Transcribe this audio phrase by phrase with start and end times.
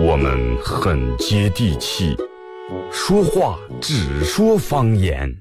[0.00, 2.16] 我们很接地气，
[2.90, 5.34] 说话只说方言。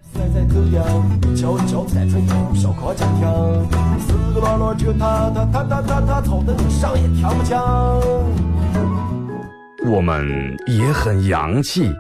[9.84, 11.92] 我们也很洋气，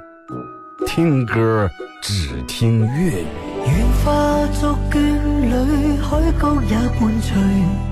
[0.86, 1.70] 听歌
[2.02, 3.26] 只听粤语。
[3.66, 4.98] 愿化作眷
[5.42, 7.91] 侣，海角也伴随。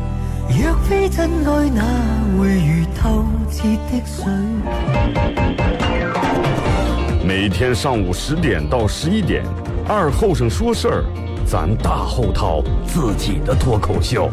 [0.49, 1.83] 若非真爱，哪
[2.37, 4.25] 会如透彻的水？
[7.23, 9.43] 每天上午十点到十一点，
[9.87, 11.05] 二后生说事儿，
[11.45, 14.31] 咱大后套自己的脱口秀，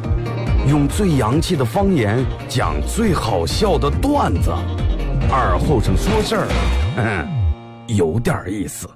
[0.67, 4.51] 用最洋气的方言讲最好笑的段子。
[5.31, 6.49] 二后生说事儿，
[6.97, 7.29] 嗯，
[7.89, 8.89] 有点意思。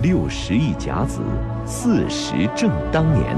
[0.00, 1.20] 六十亿甲子，
[1.66, 3.36] 四十正当年。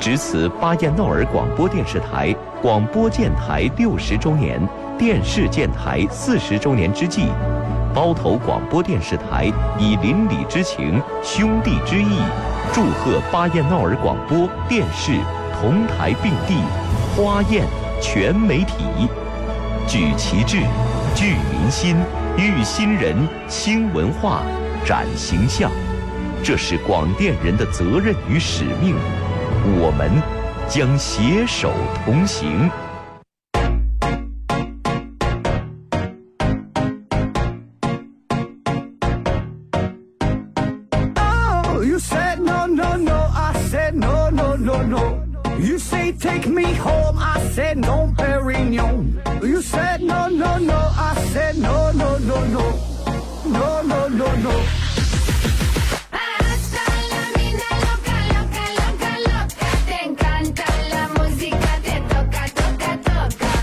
[0.00, 4.58] 值此巴彦淖尔广播电视台广播建台六十周年、
[4.98, 7.26] 电视建台四十周年之际，
[7.94, 12.18] 包头广播电视台以邻里之情、兄弟之意，
[12.72, 15.12] 祝贺巴彦淖尔广播电视
[15.60, 16.56] 同台并蒂，
[17.14, 17.66] 花宴
[18.00, 18.84] 全媒体，
[19.86, 20.62] 举旗帜，
[21.14, 21.94] 聚民心，
[22.38, 23.14] 育新人，
[23.48, 24.40] 兴文化，
[24.82, 25.70] 展形象，
[26.42, 28.94] 这是广电人的责任与使命。
[29.64, 30.10] 我们
[30.68, 31.72] 将携手
[32.04, 32.70] 同行。
[41.82, 43.30] You said no, no, no.
[43.34, 45.24] I said no, no, no, no.
[45.58, 47.18] You say take me home.
[47.18, 49.42] I said no, Perignon.
[49.42, 50.78] You said no, no, no.
[50.96, 52.90] I said no, no, no, no.
[53.46, 54.79] No, no, no, no.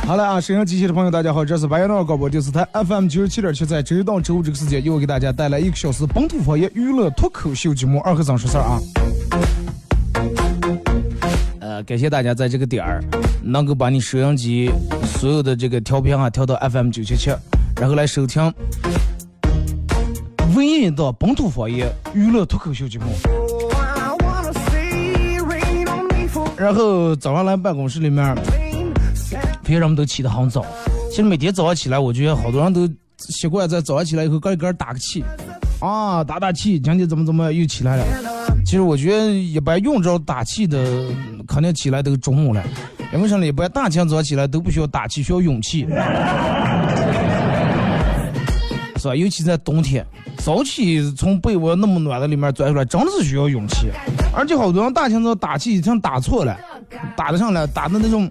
[0.07, 8.79] 好了啊，沈阳机器的朋友，大家好，这是白羊淖尔广播电视台 FM 九十七点七，在周一到周五这个时间，又给大家带来一个小时本土方言娱乐脱口秀节目《二和尚说事》啊。
[11.59, 13.03] 呃，感谢大家在这个点儿
[13.43, 14.71] 能够把你收音机
[15.03, 17.29] 所有的这个调频啊调到 FM 九七七，
[17.75, 18.41] 然后来收听
[20.55, 23.05] 唯一的本土方言娱乐脱口秀节目。
[26.55, 28.33] 然后早上来办公室里面，
[29.67, 30.65] 别人都起得很早。
[31.09, 32.89] 其实每天早上起来，我觉得好多人都
[33.19, 35.23] 习惯在早上起来以后，个个打个气，
[35.81, 38.05] 啊，打打气，今天怎么怎么又起来了。
[38.65, 41.05] 其实我觉得一般用着打气的，
[41.47, 42.63] 肯定起来都中午了。
[43.13, 43.45] 因为啥呢？
[43.45, 45.87] 一般大清早起来都不需要打气，需要勇气，
[48.97, 49.15] 是吧？
[49.15, 50.05] 尤其在冬天，
[50.37, 53.87] 早起从被窝那么暖的里面钻出来，真的是需要勇气。
[54.35, 56.57] 而且好多人大清早打气，像打错了，
[57.15, 58.29] 打得上来，打的那种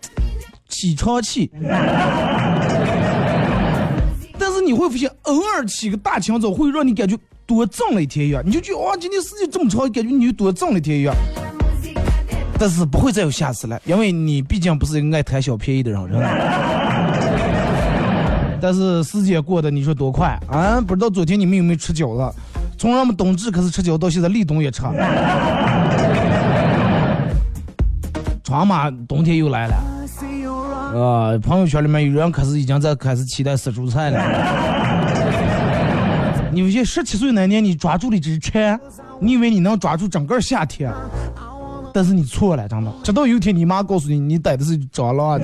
[0.69, 1.51] 起床气。
[4.39, 7.17] 但是你会发现，偶尔起个大清早，会让你感觉
[7.47, 11.15] 多挣了一天一样，你就觉得哇，今天时间这么长，感觉你就多挣了一天一样。
[12.59, 16.27] 但是不会再有下次了，因为你毕竟不是一个爱贪小便宜的人，真的。
[18.61, 20.81] 但是时间过得你说多快啊！
[20.81, 22.35] 不知道昨天你们有没有吃饺子？
[22.79, 24.83] 从俺们冬至开始吃饺子到现在立冬也吃。
[28.43, 29.75] 床马冬天又来了。
[30.97, 34.19] 啊，朋友圈里面有人开始已经在开始期待杀猪菜了。
[36.51, 38.81] 你有些十七岁那年你抓住了一只蝉，
[39.21, 40.91] 你以为你能抓住整个夏天，
[41.93, 42.91] 但是你错了，真的。
[43.03, 45.39] 直到有一天你妈告诉你，你逮的是蟑螂！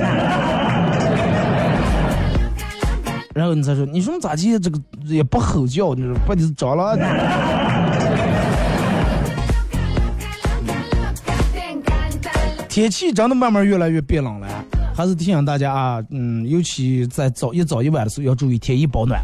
[3.35, 4.59] 然后你才说，你说咋地？
[4.59, 6.99] 这个也不吼叫，你说不就是蟑螂。
[12.71, 14.49] 天气真的慢慢越来越变冷了，
[14.95, 19.21] 还是提醒大家啊，嗯，尤其在早一早一晚的时候要注意添衣保暖。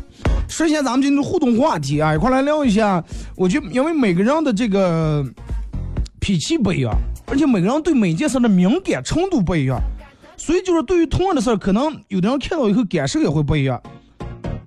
[0.49, 3.05] 首先，咱们今天互动话题啊，一块来聊一下。
[3.37, 5.23] 我觉得，因为每个人的这个
[6.21, 6.93] 脾气不一样，
[7.27, 9.79] 而且每个人对每件事的敏感程度不一样，
[10.39, 13.81] 所以就是对于同样的事儿，可能有的人看到以后感受也会不一样。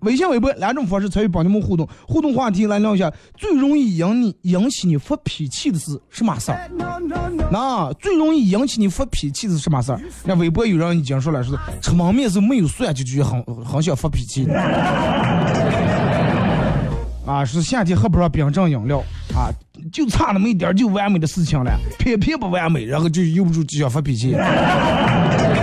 [0.02, 1.88] 微信、微博两种方式参与帮你们互动。
[2.08, 6.70] 互动话题来聊一下，最容易引你引起你发脾气的是什么事儿？
[7.52, 10.02] 那最容易引起你发脾气的是什么事儿？
[10.24, 14.48] 那微博有人已经说了，说吃焖面时候没有蒜就就很很想发脾气。
[17.24, 18.98] 啊，是夏天喝不上冰镇饮料
[19.36, 19.54] 啊，
[19.94, 24.36] 就差那么一点就完美的事情了，偏偏不完美，然后就由不住就想发脾气，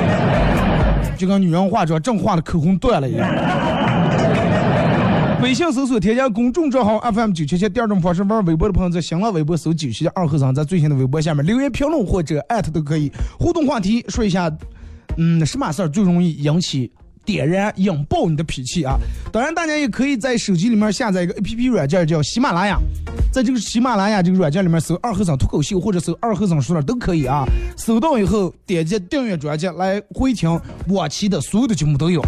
[1.18, 3.28] 就跟女人化妆正化的口红断了一样。
[5.40, 13.10] 微信搜索添加公众账号 FM 九七七，第二种方式玩微博的朋友在新浪微博搜九七七二和尚，在最新的微博下面留言评论或者艾特都可以。
[13.38, 14.50] 互动话题说一下，
[15.16, 16.90] 嗯，什么事儿最容易引起
[17.24, 18.96] 点燃引爆你的脾气啊？
[19.32, 22.76] 当然，大家也可以在手机里面下载一个 A P P 软件叫喜马拉雅，
[23.32, 27.44] 在这个喜马拉雅这个软件里面搜“二和尚脱口秀”或者搜“二和尚说了”都可以啊。
[27.76, 32.20] 搜到以后点击订阅专辑来回听往期的所有的节目都有。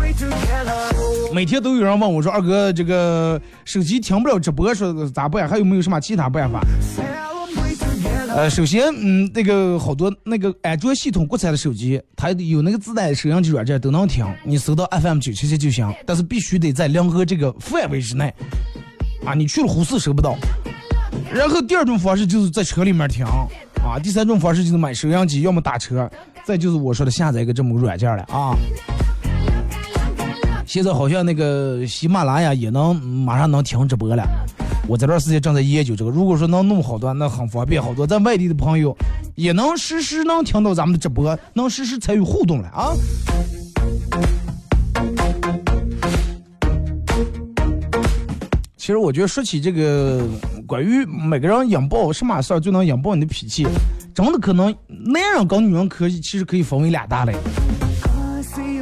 [1.32, 5.48] 每天都有人问我说：“二哥，这个手机停不了直播，说咋办？
[5.48, 6.60] 还有没有什么其他办法？”
[8.34, 18.32] 呃，首先，嗯，那个好多那个安卓系统国产的手机，它有那个自带收音机软件都能听，你搜到 FM 九七七就行，但是必须得在两河这个范围之内，
[19.24, 20.36] 啊，你去了呼市收不到。
[21.32, 23.24] 然后第二种方式就是在车里面听，
[23.84, 26.08] 啊，第三种方式就是买收音机，要么打车，
[26.44, 28.54] 再就是我说的下载一个这么个软件了啊。
[30.70, 34.22] 现在好像那个喜马拉雅也能马上能听直播了。
[34.86, 37.82] 我这段时间正在研究这个，如果说能弄好多，那很方便。
[37.82, 38.96] 好多在外地的朋友
[39.34, 42.92] 也能实时能听到咱们的直播，能实时参与互动了啊。
[48.76, 50.24] 其实我觉得说起这个
[50.68, 53.66] 关于每个人引爆什么事儿就能引爆你的脾气，
[54.14, 57.34] 真的可能男人跟女人可以其实可以分为两大类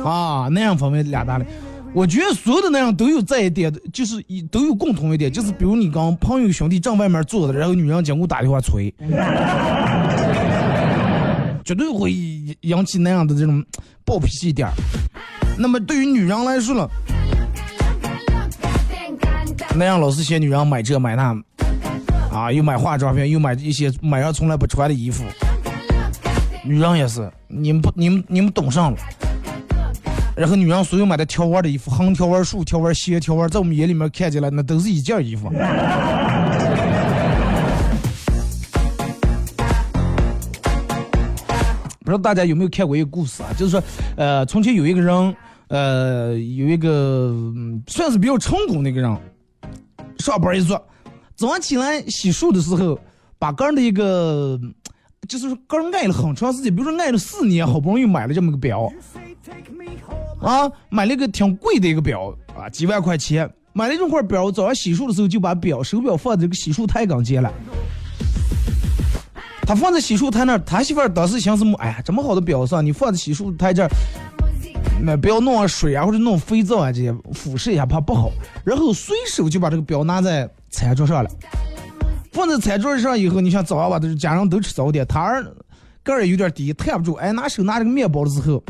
[0.04, 1.46] 啊，男人分为两大类。
[1.94, 8.94] 我觉得所有的那样都有这一点的，就是都有共同一点，就是比如你刚朋友兄弟正外面坐着，然后女人经过打电话催，
[11.64, 13.64] 绝对会引起那样的这种
[14.04, 14.74] 暴脾气点儿。
[15.58, 16.88] 那么对于女人来说了，
[19.74, 21.36] 那样老是嫌女人买这买那，
[22.30, 25.24] 啊，又买化妆品，又买一些买上从来不穿的衣服。
[26.64, 28.98] 女人也是，你们不，你们你们懂上了。
[30.38, 35.48] 然后女人所有买的条纹的衣服，横条纹、竖条纹、斜条纹，在我们眼里面看起来，那都是一件衣服。
[41.98, 43.48] 不知道大家有没有看过一个故事啊？
[43.58, 43.82] 就是说，
[44.16, 45.36] 呃，从前有一个人，
[45.70, 47.34] 呃，有一个
[47.88, 49.16] 算是比较成功的一个人，
[50.18, 50.80] 上班一做，
[51.34, 52.96] 早上起来洗漱的时候，
[53.40, 54.56] 把个人的一个，
[55.28, 58.88] 就是说个人爱了很长时间，比如说爱了四年，好不容易买了这么个表。
[60.40, 67.52] 啊，买了一个挺贵的一个表啊，几万块钱，买了这块表，早上洗漱的时候就把表手表放在这个洗漱台跟前了。
[69.62, 71.76] 他放在洗漱台那儿，他媳妇儿当时想什么？
[71.78, 73.90] 哎呀，这么好的表上，你放在洗漱台这儿，
[75.02, 78.30] 那不要弄上水啊，或者弄肥皂啊这些腐蚀一下，怕不好。
[78.64, 81.30] 然后随手就把这个表拿在餐桌上了，
[82.32, 85.44] 放在餐桌上以后，你想早上吧，都是家人都吃早点，他儿
[86.02, 88.62] 个儿有点低，抬不住，哎，拿手拿这个面包的时候。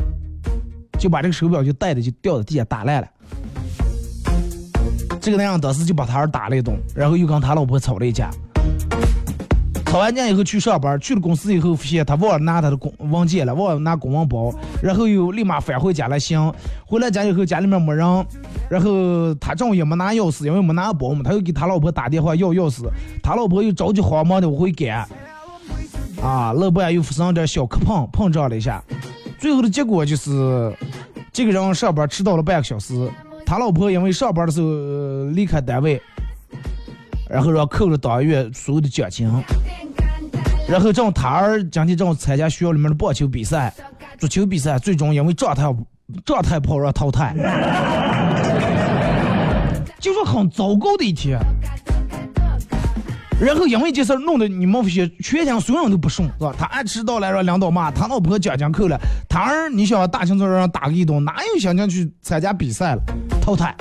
[0.99, 3.07] 就把这个手表就带着就掉到地下打烂了，
[5.21, 8.29] 这个男人当时就把他儿打了一顿，然后又跟他老婆吵了一架。
[9.85, 14.53] 吵完架以后去上班，去了公司以后发现他忘了拿他的公文件了，忘了拿公文包，
[14.83, 16.53] 然后又立马返回家来想，
[16.85, 18.25] 回来家以后家里面没人，
[18.69, 22.83] 然后他正好也没拿钥匙，因为没拿包嘛，他又给他老婆打电话要钥匙，
[23.23, 25.07] 他老婆又着急慌忙的往回赶，
[26.21, 28.83] 啊，老板又发生点小磕碰碰撞了一下。
[29.39, 30.75] 最后的结果就是，
[31.31, 33.09] 这个人上班迟到了半个小时，
[33.45, 34.67] 他老婆因为上班的时候
[35.33, 36.01] 离开单位，
[37.29, 39.31] 然后让扣了当月所有的奖金，
[40.67, 43.73] 然后正他儿今天正好参加学校里面的棒球比赛、
[44.17, 45.73] 足球比赛，最终因为状态
[46.25, 47.33] 状态不好让淘汰，
[49.99, 51.39] 就是很糟糕的一天。
[53.41, 56.53] 然后因为这事弄得你们发现全家所有人都不顺，是吧？
[56.57, 63.01] 他俺迟到了让领导骂，他老婆奖金扣了，他儿你想大清早让打个一顿，哪有心情去参加比赛了？
[63.41, 63.73] 淘汰，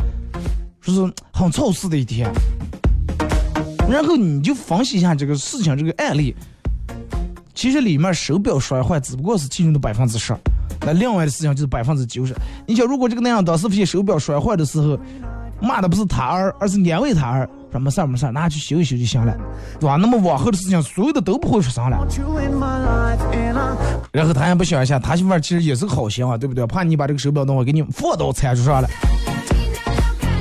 [0.81, 2.31] 说是很操事的一天。
[3.91, 6.37] 然后你就分析一下这个事情这个案例，
[7.53, 10.33] 其实里面手表摔坏只不过是其中的百分之十，
[10.83, 12.33] 那另外的事情就是百分之九十。
[12.65, 14.97] 你想如果这个那样当时发现手表摔坏的时候，
[15.61, 17.51] 骂的不是他儿，而是安慰他儿。
[17.71, 19.37] 说没事儿没事儿，拿去修一修就行了，
[19.79, 19.97] 对吧？
[19.97, 22.07] 那么往后的事情，所有的都不会发生了。
[24.11, 26.67] 然后他也不想一下，他媳妇儿其实也是个好心啊，对不对？
[26.67, 28.89] 怕你把这个手表弄坏，给你放到餐桌上了。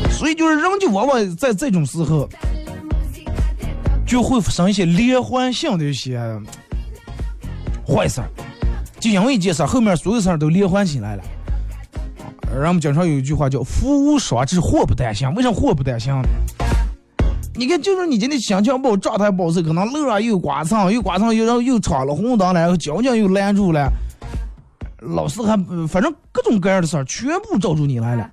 [0.10, 2.28] 所以就是人就往往在这种时候，
[4.06, 6.20] 就会发生一些连环性的一些
[7.86, 8.30] 坏事儿，
[9.00, 11.24] 就因为一件事，后面所有事儿都连环起来了。
[12.56, 15.32] 人们经常有一句话叫“福无双至，祸不单行”。
[15.36, 16.28] 为啥祸不单行呢？
[17.58, 23.92] 你看，就是你今天心情不好，状态不好，可能路上又刮蹭，又刮蹭，又然后又闯了红灯了，然后交警又拦住了，
[25.02, 28.30] 老师还反正各种各样的事儿全部找住你来了，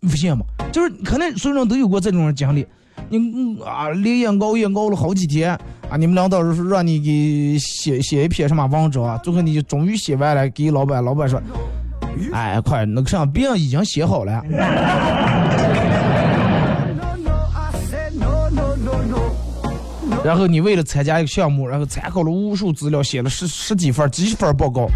[0.00, 0.44] 你不信吗？
[0.70, 2.66] 就是可能所有人都有过这种经历，
[3.08, 5.58] 你啊连夜熬夜熬了好几天
[5.88, 11.40] 啊，你们领导是让你给写写一篇什么文章，最后你就终于写完了，给老板，老板说
[12.34, 14.44] 哎，快，那个啥，别人已经写好了。
[20.22, 24.86] 然后你为了参加一个项目，然后参考了无数资料，写了十十几份、几十份报告。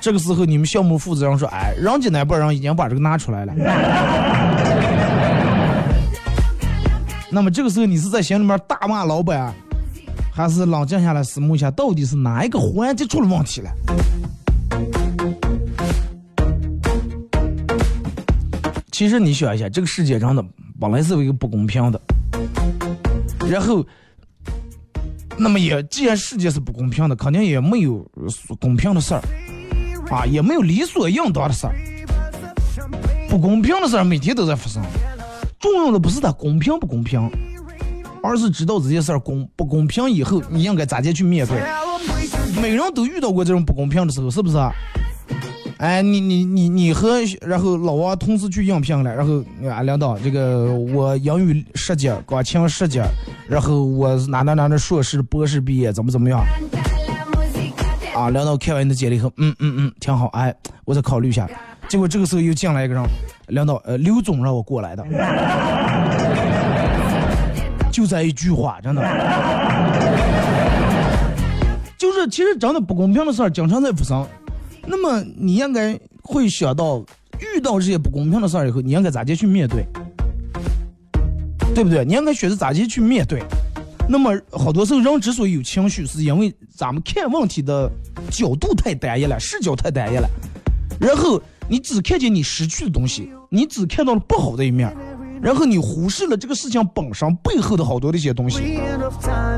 [0.00, 3.52] 这个时候，你们项目负责人说：“哎，人家那边人已经把这个拿出来了。”
[7.30, 9.52] 那么这个时候，你是在心里面大骂老板，
[10.32, 13.70] 还是冷静下来思慕一下，到底是哪一个环节出了问题了？
[18.90, 20.42] 其实你想一下，这个世界上的
[20.80, 22.00] 本来是有一个不公平的，
[23.50, 23.84] 然后，
[25.38, 28.06] 那么也既然世界是不公平的，肯定也没有
[28.60, 29.22] 公平的事儿，
[30.10, 31.74] 啊，也没有理所应当的事儿。
[33.28, 34.82] 不公平的事儿每天都在发生，
[35.58, 37.30] 重要的不是它公平不公平，
[38.22, 41.60] 而是知道这件事儿公不公平以后，你应该咋地去面对。
[42.62, 44.56] 每个人都遇到过这种不公平的时候，是不是？
[45.78, 52.98] 哎，你你你你和然后老王同时去应聘了，然后啊领导这个我英语十级，钢琴十级，
[53.46, 56.40] 然后我哪哪哪的硕士博士毕业，怎么怎么样？
[58.14, 60.54] 啊，领导看完你的简历后，嗯嗯嗯，挺好，哎，
[60.86, 61.46] 我再考虑一下。
[61.88, 63.02] 结果这个时候又进来一个人，
[63.48, 65.04] 领导呃刘总让我过来的，
[67.92, 69.02] 就这一句话，真的。
[71.98, 74.26] 就是其实真的不公平的事儿经常在发生，
[74.86, 77.04] 那么你应该会想到，
[77.40, 79.86] 遇到这些不公平的事儿以后，你应该咋地去面对，
[81.74, 82.04] 对不对？
[82.04, 83.42] 你应该选择咋地去面对。
[84.08, 87.90] 那么好多时候人之所以有情绪，是因为咱们看问题的
[88.30, 90.28] 角度太单一了，视角太单一了，
[91.00, 94.96] 然后你只看见你失去的东西，你只看到了不好的一面，
[95.40, 98.58] 然后你忽视了这个事情本身背后的好多的一些东西。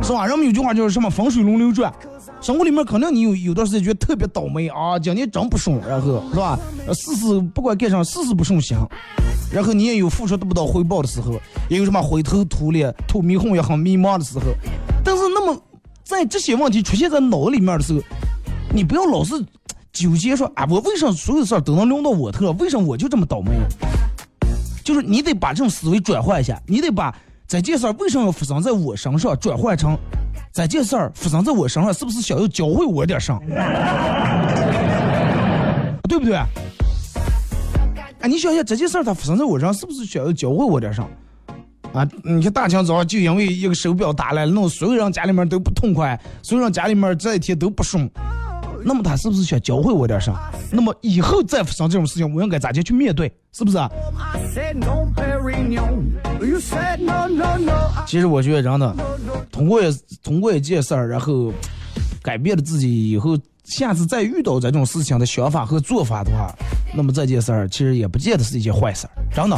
[0.02, 0.26] 是吧？
[0.26, 1.92] 人们有句话就是什么“风水轮流转”，
[2.40, 6.58] 生活里面可能你有有段时间觉得特别倒霉啊，今年真不顺，然后是吧？
[6.92, 8.76] 事事不管干啥，事事不顺心，
[9.52, 11.32] 然后你也有付出得不到回报的时候，
[11.68, 14.44] 也有什么灰头土脸、土迷红也很迷茫的时候。
[15.04, 15.60] 但是，那么
[16.04, 18.00] 在这些问题出现在脑子里面的时候，
[18.72, 19.34] 你不要老是
[19.92, 22.56] 纠结说啊，我为什么所有事儿都能轮到我头上？
[22.58, 23.50] 为什么我就这么倒霉？
[24.88, 27.14] 就是你得把这种思维转换一下，你得把
[27.46, 29.94] 这件事儿为什么要发生在我身上转换成
[30.50, 33.38] 这件事儿发生在我身上，是不是想要教会我点啥？
[36.08, 36.34] 对不对？
[36.36, 36.46] 啊，
[38.22, 41.06] 你想想，这件事儿它发生在我身上，是不是想要教会我点啥？
[41.92, 48.10] 啊，你看大清早就因为一个手表打来了，弄所有人家里面都不痛快，所有人家里面这一天都不顺，
[48.84, 50.50] 那么他是不是想教会我点啥？
[50.70, 53.32] 那么以后再发生这种事情，我应该咋地去面对？
[53.52, 53.90] 是不是啊？
[58.06, 58.94] 其实我觉得真的，
[59.50, 59.86] 通过一
[60.22, 61.52] 通过一件事儿，然后
[62.22, 66.54] 改变了自己以后，下次再遇到这种事情的想法和做法的话，
[66.94, 69.56] 那么这件事儿其实也不见得是一件坏事儿，真的。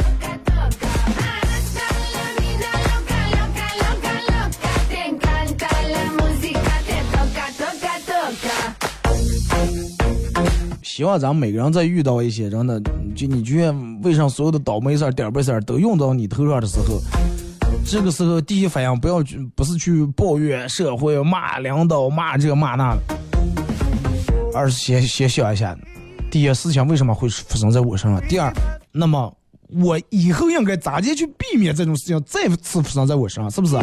[10.92, 12.82] 希望咱们每个人在遇到一些真的，
[13.14, 17.00] 就你觉得为啥所有的倒霉事儿、点儿背事儿都用到你头上的时候，
[17.87, 23.02] 这个时候第一反应不要去，不是去抱怨社会、骂领导、骂这骂那的，
[24.52, 25.78] 而是先先想一下，
[26.28, 28.20] 第一事情为什么会发生在我身上？
[28.26, 28.52] 第二，
[28.90, 29.32] 那么
[29.68, 33.49] 我以后应该咋地去避免这种事情再次发生在我身上？
[33.49, 33.76] 是不是？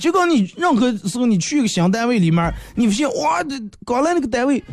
[0.00, 3.54] 就跟你任何时候你去一个新单位里面，你发现哇，这
[3.84, 4.64] 刚来那个单位，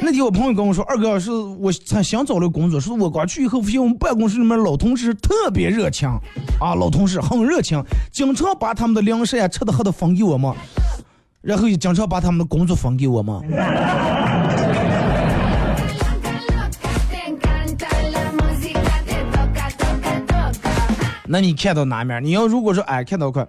[0.00, 6.08] 那天我朋友跟我说，二哥是我才想找了工作，说我刚去以后发现我们办公室里面老同事特别热情，
[6.60, 7.82] 啊，老同事很热情，
[8.12, 10.54] 经常把他们的零食呀、吃的喝的分给我们，
[11.42, 13.42] 然后也经常把他们的工作分给我们。
[21.28, 22.22] 那你看到哪面？
[22.22, 23.44] 你要如果说哎看到快，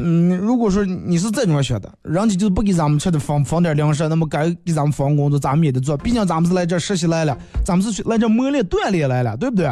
[0.00, 5.96] 嗯，如果说你是这种想的，人家就不给咱们吃的放放点粮食，那么该给咱们放工作，咱们也得做。
[5.96, 9.70] 毕竟咱们是来这实习来了，咱们是来这磨练锻炼来了，对不对？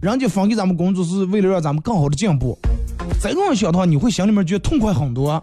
[0.00, 2.56] 人家放给咱们工作是为了让咱们更好的进步。
[3.20, 5.42] 这种想的话，你会心里面觉得痛快很多。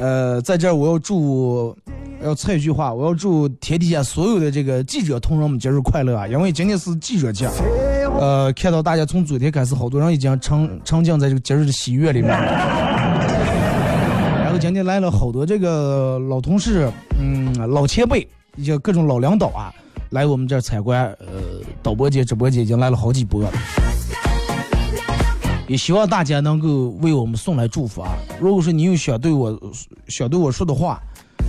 [0.00, 1.76] 呃，在这我要祝，
[2.24, 6.26] 要插一句话，我要祝天底下所有的这个记者同仁们节日快乐啊！
[6.26, 7.48] 因为今天是记者节，
[8.18, 12.30] 呃，看到大家从昨天开始，好多人已经沉沉浸在这个节日的喜悦里面。
[12.30, 12.42] 然
[14.52, 18.26] 后今天来了好多这个老同事，嗯，老前辈，
[18.56, 19.72] 一些各种老领导啊，
[20.10, 21.26] 来我们这参观，呃，
[21.82, 23.50] 导播间、直播间已经来了好几波了。
[25.66, 28.10] 也希望大家能够为我们送来祝福啊！
[28.38, 29.58] 如果说你有想对我
[30.06, 31.00] 想对我说的话，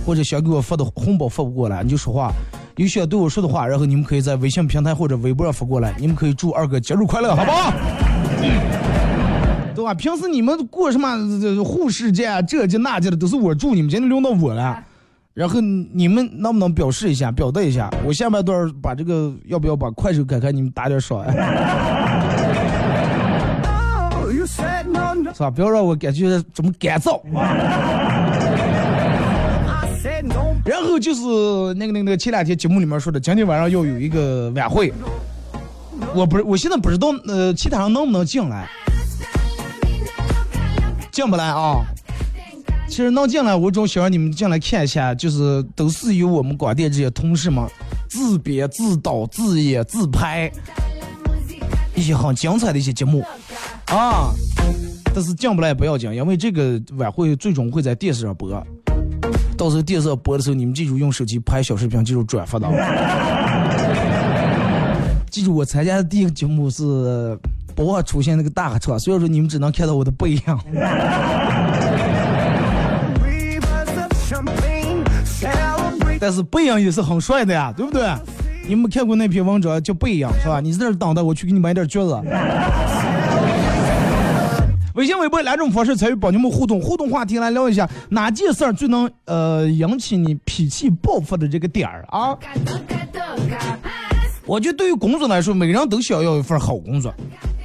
[0.06, 2.30] 或者想给我发的红包发不过来，你就说话；
[2.76, 5.94] 有需要对我说的话，然后你们可以在微信平台或者微博上发过来。
[5.98, 7.72] 你们可以祝二哥节日快乐，好不好？
[9.74, 9.94] 对吧？
[9.94, 11.16] 平时你们过什么
[11.64, 14.82] 护士节啊，这节那节的都是我祝你们，今天轮到我了。
[15.34, 17.90] 然后你们能不能表示一下，表达一下？
[18.04, 20.52] 我下半段把这个要不要把快手开开？
[20.52, 21.26] 你们打点赏啊
[24.14, 24.30] ，Oh.
[25.34, 25.50] 是吧？
[25.50, 27.20] 不要让我感觉怎么干燥。
[30.64, 31.20] 然后就是
[31.74, 34.92] 那个那个那个前两天节目里面说的，今天晚上要有一个晚会，
[36.14, 38.68] 我不是我现在不知道呃其他人能不能进来，
[41.10, 41.84] 进不来啊。
[42.86, 47.66] 其实能进来，我总想让你们进来看一下，就是都是由我们广电这些同事们
[48.08, 50.52] 自编自导自演自拍
[51.94, 53.24] 一些很精彩的一些节目
[53.86, 54.30] 啊。
[55.14, 58.64] 但是进不来不要紧，因为这个晚会最终会在电视上播。
[59.56, 62.70] 到时候电视上播的时候，你们记住用手机拍小视频，记住转发到。
[65.30, 67.38] 记住，我参加的第一个节目是
[67.74, 70.40] 不会出现那个大合唱，虽然说你们只能看到我的背影。
[76.20, 78.08] 但是背影也是很帅的呀，对不对？
[78.66, 80.58] 你们看过那篇文章叫《背影》是吧？
[80.60, 82.14] 你在这儿等着，我去给你买点橘子。
[84.94, 92.36] 微信、微博两种方式参与帮你们互动，互动话题来聊一下哪件事儿最能呃引起你脾气爆发的这个点儿啊？
[94.46, 97.12] 我觉得对于工作来说，每个人都想要一份好工作，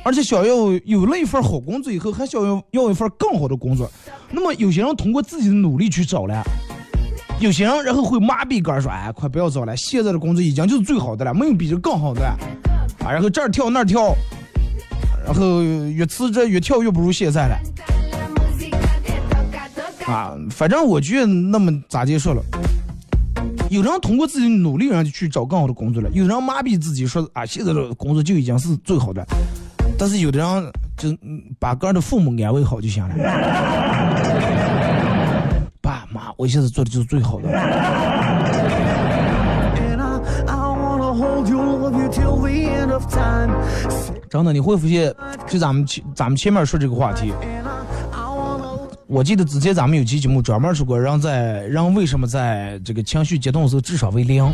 [0.03, 0.55] 而且想要
[0.86, 3.89] 有了一份好工作以后，还想要要一份更好的工作。
[4.31, 6.41] 那么有些人通过自己的努力去找了，
[7.39, 12.36] 有些人然后会麻痹杆儿说：“哎，快不要找了，现在的工作已经就是最好的了，没有比这更好的了。”
[13.05, 14.15] 啊，然后这儿跳那儿跳，
[15.25, 17.59] 然后越辞职越跳越不如现在了。
[20.07, 22.41] 啊，反正我觉得那么咋接说了？
[23.69, 29.23] 有人通过自己的努力，然后就去找更好的工作了；有人麻痹自己说啊，现在的工作就已经是最好的。
[29.97, 31.15] 但是有的人就
[31.60, 33.15] 把个人的父母安慰好就行了。
[35.79, 37.47] 爸妈，我现在做的就是最好的。
[44.29, 45.11] 真的，你会发现，
[45.47, 47.33] 就咱们前咱们前面说这个话题，
[49.07, 54.45] 我记得之前咱们有期节目专门说过，人在人为什么在这个情绪激动的时候智商为零。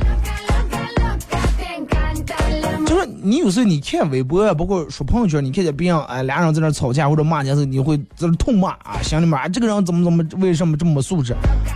[2.86, 11.36] 就是你有时候你看微博，包括说朋友圈，你看见别人哎俩人在那吵架或者骂你的时候，你会在那痛骂啊，心里面这个人怎么怎么为什么这么没素质？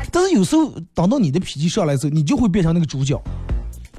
[0.10, 3.22] 但是有时候等到你的脾气上来的时候，你就会变成那个主角，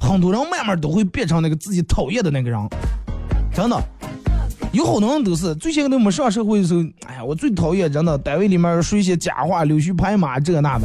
[0.01, 2.59] 很多人慢慢都会变成那个自己讨厌的那个人，
[3.53, 3.83] 真的。
[4.73, 10.85] 有好多人都是最先都没上社会的时候，哎呀，我最讨厌真的单位里面说一些假话、溜须拍马这那的，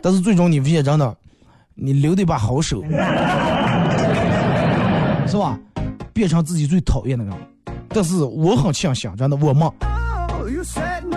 [0.00, 1.16] 但是最终你发现真的，
[1.74, 2.80] 你留的把好手，
[5.26, 5.58] 是吧？
[6.12, 7.34] 变成自己最讨厌的人。
[7.88, 9.74] 但是我很庆幸，真的，我没，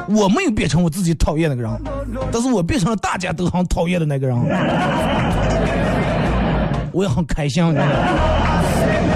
[0.09, 1.71] 我没有变成我自己讨厌那个人，
[2.31, 4.35] 但是我变成了大家都很讨厌的那个人，
[6.91, 9.10] 我也很开心，真的。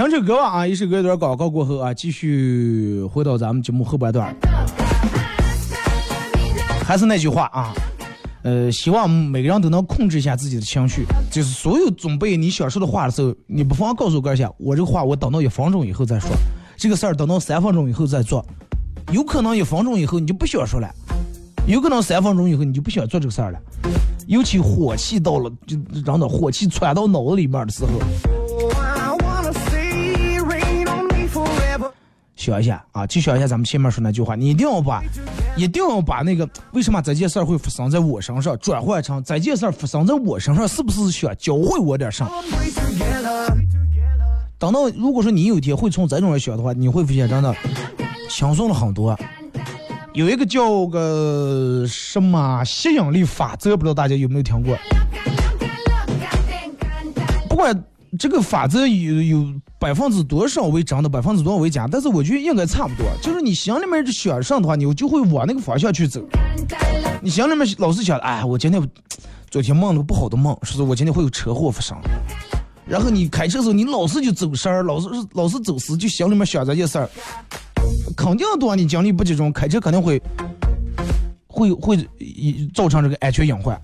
[0.00, 4.34] 听这歌吧啊，一首歌一段广告过后啊，继续回到咱们节目后半段。
[6.82, 7.74] 还是那句话啊，
[8.40, 11.04] 呃，希望每个人都能控制一下自己的情绪。
[11.30, 16.30] 就是所有准备你想说的话的时候，你不妨告诉哥一下，我这个话我等到一分钟以后再说，
[16.78, 18.42] 这个事儿等到三分钟以后再做。
[19.12, 20.88] 有可能一分钟以后你就不想说了，
[21.66, 23.58] 有可能三分钟以后你就不想做这个事儿了。
[24.26, 27.90] 尤其火气到了，就让那火气窜到脑子里面的时候，
[32.40, 35.02] 想一下啊，就想一下咱们前面说那句话，你一定要把，
[35.58, 42.30] 一定要把那个为什么这件事儿会发生在我身上，转换成这件事儿发生在我身上，是不是想教会我点啥？
[44.58, 47.54] 等到如果说你有一天会从这种人学的话，你会发现真的
[48.30, 49.14] 轻松了很多。
[50.14, 54.74] 有一个叫个什么吸引力法则，不知道大家有没有听过？
[57.50, 57.84] 不管
[58.18, 59.46] 这个法则有有
[59.80, 63.06] 百分之多少为真的，百分之多少为假，但是我觉得应该差不多。
[63.22, 66.22] 就是你心里面想上的话，你就会往那个方向去走。
[67.22, 68.86] 你心里面老是想，哎，我今天
[69.50, 71.96] 昨天梦了个不好的梦，说是我今天会有车祸发生。
[72.86, 77.08] 然后你开车的时候，你老是就走神儿，老是老是走神，就心里面想这件事儿，
[78.14, 80.20] 肯定多你精力不集中，开车肯定会
[81.46, 81.96] 会会
[82.74, 83.80] 造成这个安全隐患。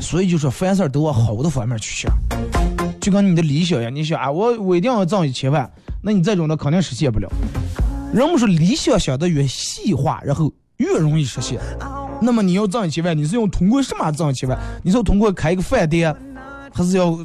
[0.00, 2.12] 所以就说凡事都往好的方面去想。
[3.08, 5.68] 就跟你的理想一样你想啊我我一定要挣一千万
[6.02, 7.28] 那你这种的肯定实现不了。
[8.12, 11.58] 人们说理想想的越细化然后越容易实现。
[12.20, 16.14] 那么你要挣一千万你是用通过什么挣一千万你是通过开一个饭店
[16.72, 17.18] 还是要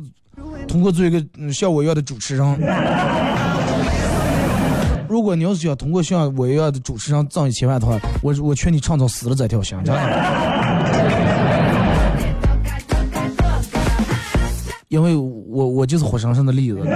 [0.67, 2.59] 通过做一个像我一样的主持人？
[5.09, 11.22] 如果你要是想通过像我一样的主持人挣一千万的话我我劝你创造死了这条心真的
[14.93, 16.77] 因为我我就是活生生的例子。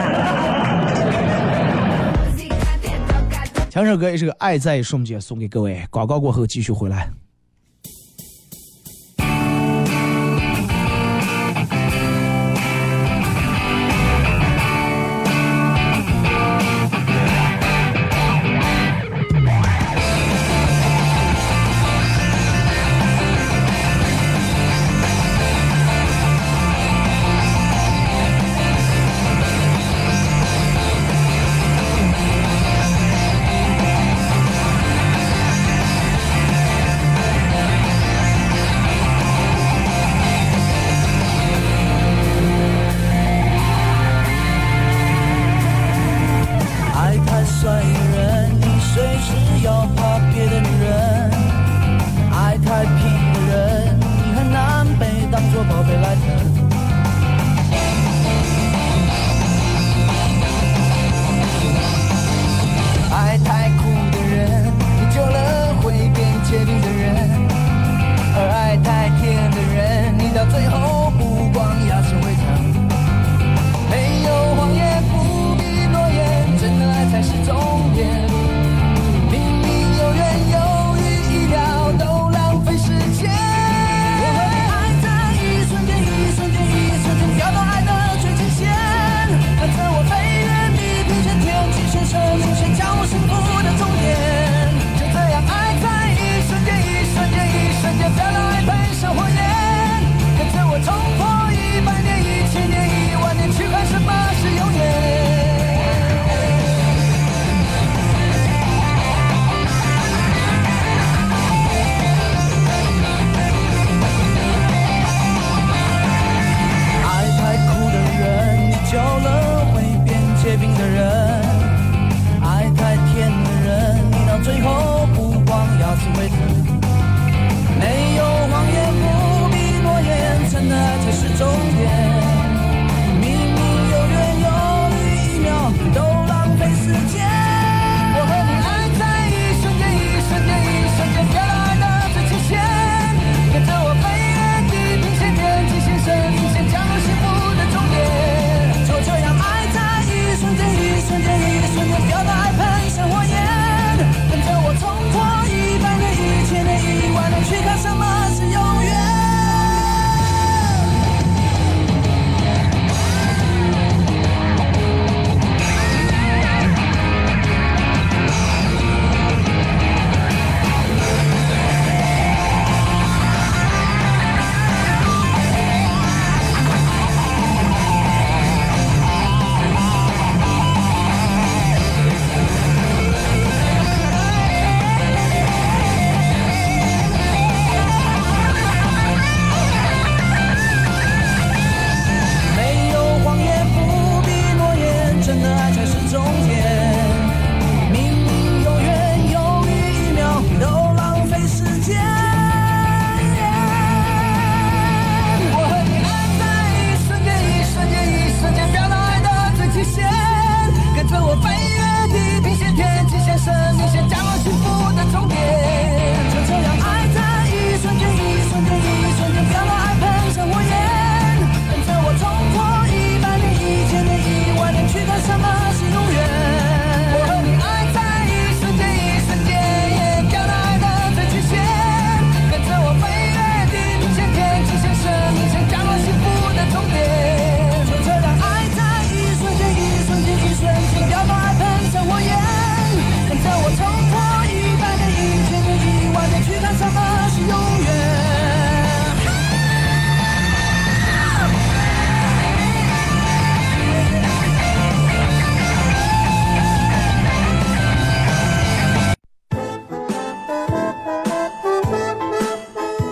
[3.71, 7.11] 强首歌也是个爱在瞬间送给各位广告过后继续回来。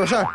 [0.00, 0.26] 说事儿。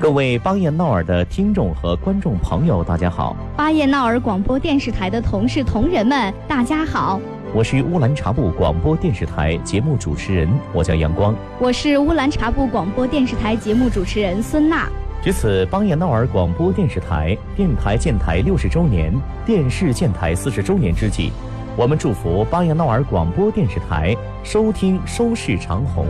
[0.00, 7.20] 各位巴彦淖尔的听众和观众朋友，大家好，巴彦淖尔广播电视台的同事同仁们，大家好，
[7.52, 11.34] 我是乌兰察布广播电视台节目主持人，我叫阳光。
[11.58, 14.88] 我是乌兰察布广播电视台节目主持人孙娜。
[15.20, 19.12] 值此巴彦淖尔广播电视台电台建台六十周年、
[19.44, 21.32] 电视建台四十周年之际，
[21.74, 26.06] 我们祝福巴彦淖尔广播电视台收听收视长虹。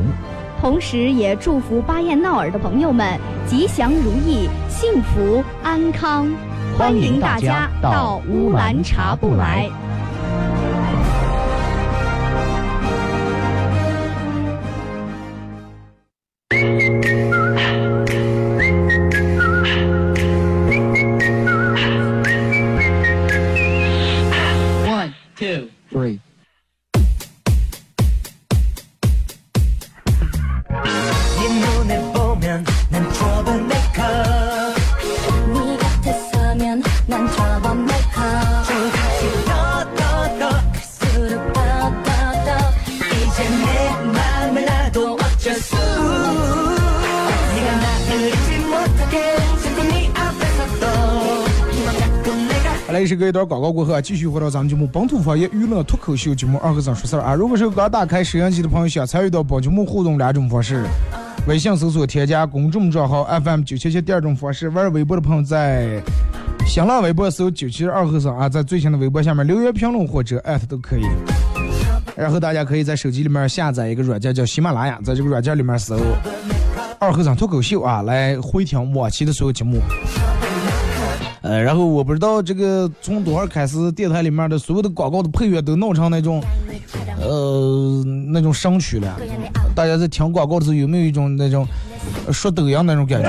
[0.61, 6.29] 同时，也祝福巴彦淖尔的朋友们吉祥如意、幸福安康。
[6.77, 9.71] 欢迎大家到乌兰察布来。
[53.13, 57.35] 是隔一段广告过后啊，继续回到咱们节目本土方言娱乐脱口秀节目二和尚说事儿啊。
[57.35, 60.83] 如果是刚打开摄像机的朋友，想参与到本节目互动两种方式：
[61.47, 66.01] 微信搜索添加公众账号 FM 九七七；第二种方式，玩微博的朋友在
[66.67, 71.03] 新浪微博搜九七二和尚啊，在最新的微博下面留言评论或者艾特都可以。
[72.17, 75.99] 然后大家可以在手机里面下载一个软件叫喜马拉雅，在这个软件里面搜
[76.99, 79.83] “二和尚脱口秀”啊，来回听往期的所有节目。
[81.43, 86.43] 呃，然后我不知道这个从多少开始，电台里面的所有的广告的配乐都弄成那种，
[87.21, 89.19] 呃，那种声曲了。
[89.75, 91.67] 大家在听广告的时候有没有一种那种
[92.31, 93.29] 说抖音那种感觉？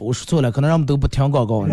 [0.00, 1.64] 我说错了，可能他们都不听广告。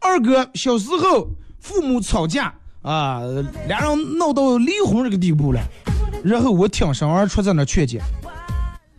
[0.00, 1.28] 二哥小时候
[1.60, 2.52] 父母吵架
[2.82, 3.22] 啊，
[3.66, 5.60] 俩人闹到离婚这个地步了，
[6.22, 8.00] 然后我挺身而出在那劝解，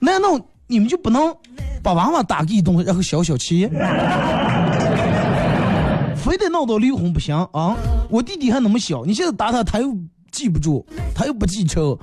[0.05, 1.35] 难道你们就不能
[1.81, 3.67] 把娃娃打给一顿，然后消消气？
[6.15, 7.75] 非得闹到离婚不行啊！
[8.09, 9.95] 我弟弟还那么小，你现在打他，他又
[10.31, 11.99] 记不住，他又不记仇。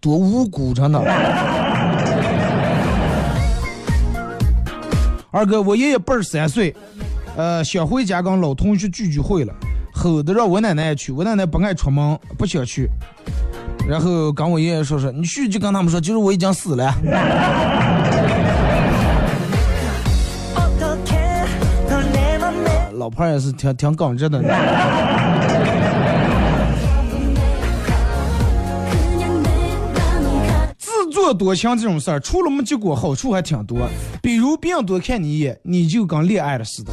[0.00, 0.98] 多无辜，真的。
[5.30, 6.74] 二哥，我爷爷辈儿三岁，
[7.36, 9.54] 呃，想回家跟老同学聚聚会了，
[10.00, 12.88] 吼的让我奶奶也去我奶奶不爱出门不想去。
[13.86, 16.94] 然后跟我爷爷说说你去就跟他们说就是我已经死了。
[22.94, 24.40] 老婆也是挺挺耿直的。
[30.78, 33.86] 自作多情这种事儿除了没结果好处还挺多。
[34.22, 36.90] 比如病要多看你一眼你就跟恋爱了似的。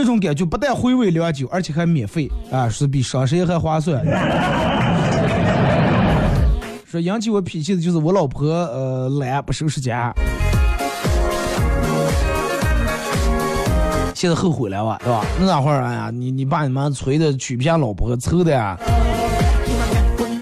[0.00, 4.02] 这种感觉不但回味良久，而且还免费啊，是比双十一还划算。
[6.90, 10.10] 说引起我脾气的就是我老婆，呃，懒不收拾家。
[14.14, 15.22] 现在后悔了吧，对吧？
[15.38, 18.78] 那哪会儿哎呀，你你爸你妈催的娶不下老婆，凑的呀。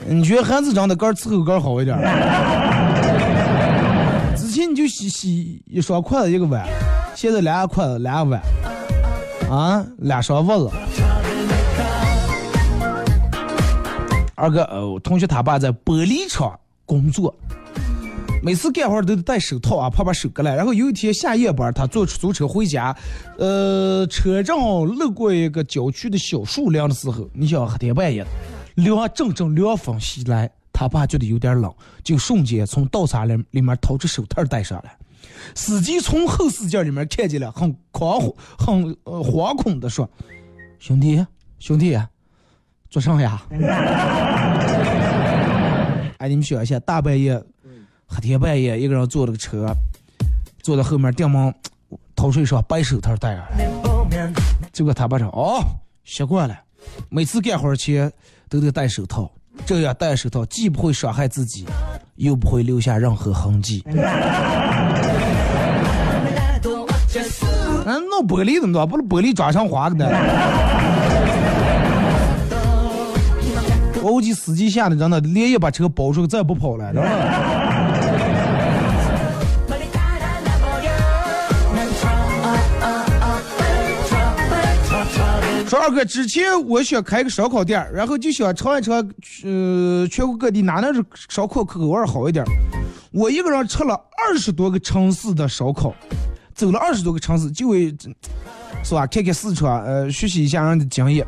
[0.07, 1.99] 你觉得孩子长得个儿伺候个儿好一点？
[4.37, 6.65] 之前你就洗洗一双筷子一个碗，
[7.17, 8.41] 现在俩筷子俩碗，
[9.51, 10.71] 啊，俩双袜子。
[14.35, 17.35] 二哥，呃，我同学他爸在玻璃厂工作，
[18.43, 20.55] 每次干活都得戴手套啊，怕把手割了。
[20.55, 22.95] 然后有一天下夜班，他坐出租车回家，
[23.39, 28.25] 呃，车正好路过一个郊区的小树林的时候，你想黑天半夜，
[28.77, 34.91] 凉阵阵凉风袭来，他爸觉得有点冷，就瞬间从倒车里里面掏出手套戴上了。
[35.55, 40.09] 司机从后视镜里面看见了，很狂火、很呃惶恐的说
[40.79, 41.25] ：“兄弟，
[41.59, 41.99] 兄弟，
[42.91, 43.43] 做啥呀？”
[46.19, 47.43] 哎，你们想一下，大半夜，
[48.07, 49.67] 黑天半夜，一个人坐了个车，
[50.63, 51.55] 坐在后面电门
[52.17, 53.47] 掏出一双白手套戴上，
[54.73, 55.63] 结果他爸说哦，
[56.05, 56.59] 习惯了，
[57.09, 58.13] 每次干活前
[58.49, 59.31] 都得戴手套，
[59.65, 61.65] 这样戴手套既不会伤害自己，
[62.17, 63.85] 又不会留下任何痕迹。
[67.89, 68.87] 咱弄玻璃怎么着？
[68.87, 70.07] 不是玻璃抓上花的呢？
[74.03, 77.09] 我估计司机吓得真的连夜把车包出去，再也不跑了，知道吧？
[85.67, 88.97] 说二哥，之前我想开个烧烤店，然后就想尝一尝，
[89.45, 92.45] 呃，全国各地哪能是烧烤口味好一点。
[93.13, 95.95] 我一个人吃了二十多个城市的烧烤，
[96.59, 97.95] 走了二十多个城市，就为
[98.83, 99.07] 是吧？
[99.07, 101.25] 看看四川，呃，学习一下人的经验。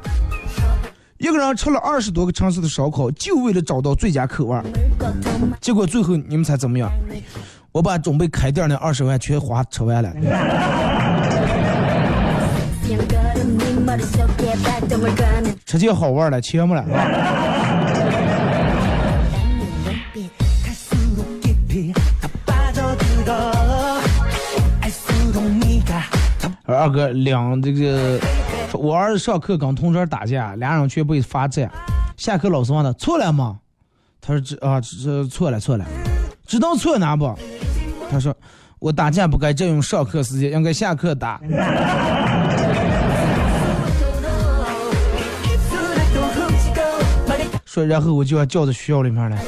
[1.18, 4.64] 一个人吃了二十多个城市的烧烤，就为了找到最佳口味儿。
[5.60, 6.90] 结果最后你们猜怎么样？
[7.70, 10.12] 我把准备开店那二十万全花吃完了。
[15.64, 16.84] 吃起好玩了，钱没了
[26.74, 28.18] 二哥两这个，
[28.72, 31.70] 我儿子上课跟同学打架，俩人却被罚站。
[32.16, 33.58] 下课老师问他错了吗？
[34.20, 35.84] 他说这啊这错了错了，
[36.46, 37.34] 知道错哪不？
[38.10, 38.34] 他说
[38.78, 41.40] 我打架不该占用上课时间，应该下课打。
[47.64, 49.38] 说然后我就要叫到学校里面来。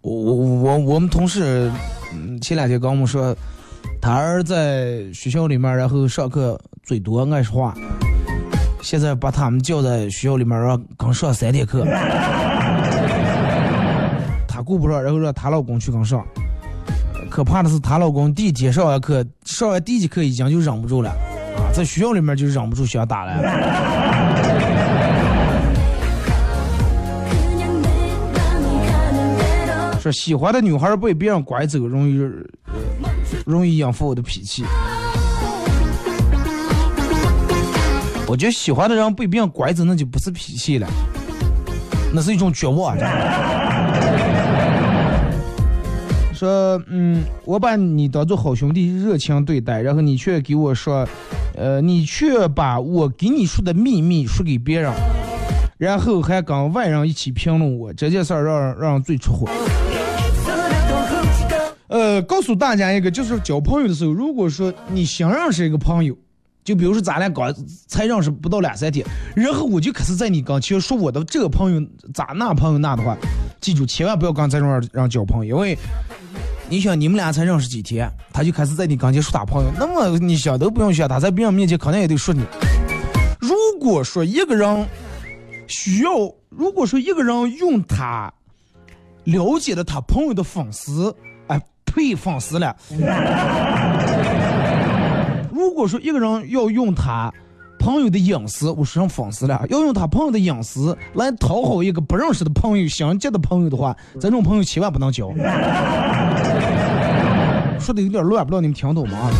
[0.00, 1.70] 我我我我们同事，
[2.12, 3.36] 嗯，前两天跟我们说，
[4.06, 7.74] 他儿在学校里面，然后上课嘴多爱说话，
[8.80, 11.84] 现在把他们叫在学校里面，让刚上三天课，
[14.46, 16.24] 她顾不上，然后让她老公去刚上。
[17.28, 23.42] 可怕的是，她老公第一天上完课，上完第一节课已经就忍不住了，啊，在学校里面就忍不住想打了。
[30.00, 32.22] 说喜欢的女孩被别人拐走，容易、
[33.44, 34.64] 容易引发我的脾气。
[38.28, 40.88] 我觉得喜欢的人被别人拐走，那就不是脾气了，
[42.12, 42.96] 那是一种绝望。
[46.34, 51.08] 说，嗯，我把你当做好兄弟，热情对待，然后你却给我说，
[51.56, 54.92] 呃，你却把我给你说的秘密说给别人，
[55.78, 59.48] 然后还跟外人一起评论我，这件事儿让人让人最出火。
[61.88, 66.16] 呃，告诉大家一个，就是交朋友的时候，如果说你想认识一个朋友，
[66.64, 67.54] 就比如说咱俩刚
[67.86, 71.80] 才认识不到两三天，然后我就开始在你跟前说我的这个朋友
[72.12, 73.16] 咋那朋友那的话，
[73.60, 75.78] 记住千万不要跟这种人让交朋友，因为
[76.68, 82.40] 你想你们俩才认识几天，他就开始在你跟前说他朋友，那么你想都不用想，他在别人面前肯定也得说你。
[83.38, 84.88] 如果说一个人
[85.68, 86.10] 需要，
[86.48, 88.32] 如果说一个人用他
[89.22, 91.14] 了解了他朋友的粉丝，
[91.96, 92.76] 哎，呸，粉丝了。
[95.50, 97.32] 如果说一个人要用他
[97.78, 105.30] 朋友的隐私，我说成粉丝了，要用他朋友的隐私来讨好一个不认识的朋友、想见的朋友的话，这种朋友千万不能交。
[107.80, 109.30] 说的有点乱，不知道你们听懂吗？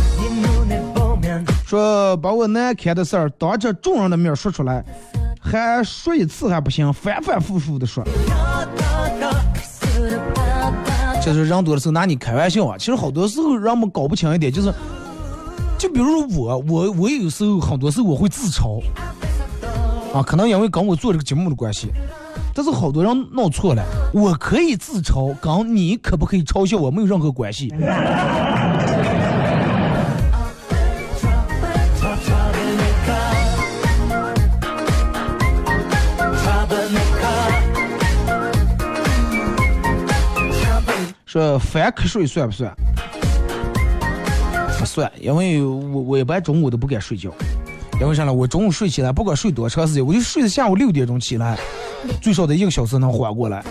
[1.65, 4.83] 说把我难堪的事儿当着众人的面说出来，
[5.39, 8.03] 还说一次还不行，反反复复的说。
[11.33, 14.73] 就是人多的时候拿你开玩笑啊，其实好多时候让我们搞不清一点，就是，
[15.77, 18.81] 就比如说我，我我有时候很多时候我会自嘲，
[20.13, 21.89] 啊，可能因为跟我做这个节目的关系，
[22.53, 27.73] 但是好多人弄错了，我可以自嘲，跟你可不可以嘲笑我没有任何关系。
[41.27, 42.73] 说反瞌睡算不算？
[44.79, 47.29] 不算，因为我我一般中午都不敢睡觉，
[47.99, 48.33] 因为啥呢？
[48.33, 51.59] 我中午睡起来，不管睡多长时间，我就睡到下午六点钟起来，
[52.21, 53.61] 最少得一个小时能缓过来。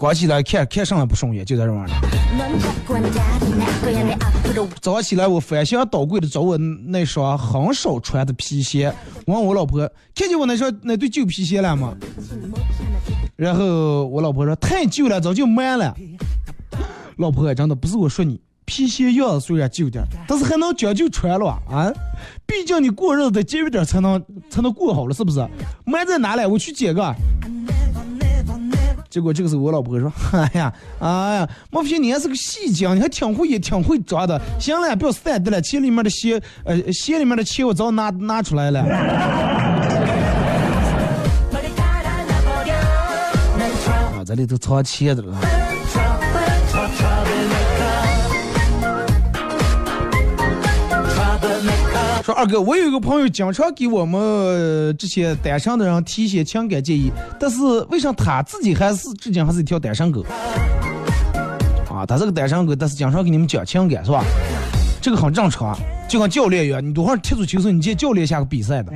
[0.00, 1.98] 刚起来看看上也不顺眼，就在这玩意儿。
[4.80, 8.90] 早上起来，我翻箱倒柜的找我那双很少穿的皮鞋，
[9.26, 9.80] 问我老婆
[10.14, 11.94] 看见我那双那对旧皮鞋了吗？
[13.36, 15.94] 然后我老婆说太旧了，早就卖了。
[17.22, 21.90] 老婆，真的不是我说你，皮鞋样子虽然旧点，但是还能讲究穿了啊。
[22.44, 24.20] 毕竟你过日子得节约点才能
[24.50, 25.38] 才能过好了，是不是？
[25.84, 26.44] 买在哪里？
[26.44, 27.14] 我去捡个。
[29.08, 34.40] 结果这个是我老婆说， 哎呀，哎呀，莫非你还是个细精，你还挺会也挺会抓的。
[34.58, 38.80] 行了，不要散的了，鞋里面的鞋，呃，鞋里面的钱我早拿拿出来了。
[44.18, 45.71] 啊这里都藏钱的了。
[52.22, 57.60] 说二哥，我有一个朋友经常给我们这些单身的人提一些情感建议，但是
[57.90, 60.24] 为啥他自己还是至今还是一条单身狗？
[61.90, 64.22] 啊，他是个单身狗，但是经常给你们讲情感，是吧？
[65.00, 65.76] 这个很正常，
[66.08, 68.92] 就跟教练一样，你多会踢足球时候，你见教练下个比赛的，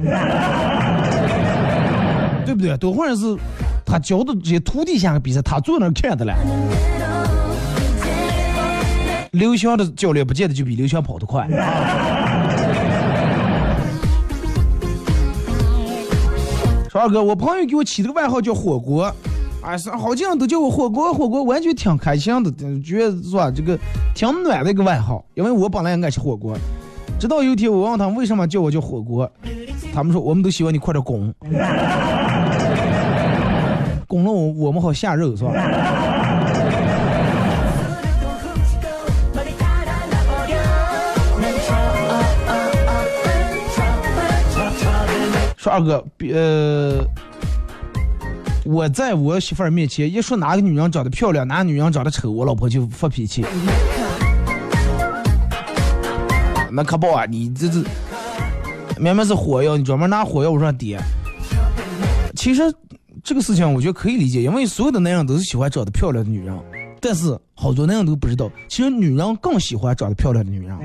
[2.44, 2.76] 对不对？
[2.76, 3.36] 多会儿是
[3.84, 6.32] 他教的这些徒弟下个比赛，他坐那看的了。
[9.32, 11.46] 刘翔的教练不见得就比刘翔跑得快。
[16.98, 19.12] 二哥，我朋友给我起这个外号叫火锅，
[19.62, 22.50] 哎，是好像都叫我火锅，火锅，完全挺开心的，
[22.82, 23.50] 觉得是吧？
[23.54, 23.78] 这个
[24.14, 26.56] 挺暖的一个外号，因为我本来也爱吃火锅。
[27.18, 29.30] 直到有一天我问他们为什么叫我叫火锅，
[29.94, 31.32] 他们说我们都希望你快点拱，
[34.06, 35.52] 拱了我我们好下肉是吧？
[45.66, 47.04] 说二哥，别呃，
[48.64, 53.44] 我在我媳妇儿面前一说哪个女人长得漂亮，哪个女人长得丑，我老婆就发脾气。
[56.70, 57.82] 那可不啊，你这这
[58.96, 61.00] 明明是火药，你专门拿火药往上点。
[62.36, 62.62] 其实
[63.24, 66.56] 这个事情我觉得可以理解，因为所有的男人都是喜欢长得漂亮的女人，
[67.00, 70.78] 但是好多男人都不知道，其实女人更喜欢长得漂亮的女人。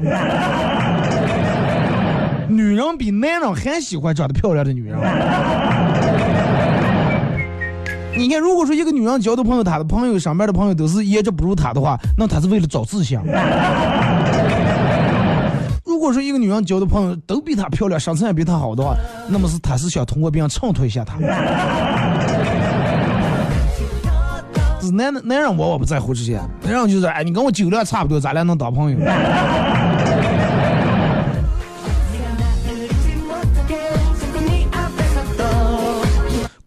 [2.72, 4.96] 女人比男人还喜欢长得漂亮的女人。
[8.16, 13.22] 你看，如果说一个女人交的朋友，她的朋友、上班的朋友都是颜值不如她的话，那她是为了找志向。
[15.84, 18.96] 如果说一个女人交的朋友都比她漂亮，身材也比她好的话，
[19.28, 21.18] 那么是她是想通过别人衬托一下她。
[24.80, 28.98] 是男男人我我不在乎这些，男人就是哎，你跟我酒量差不多，咱俩能当朋友。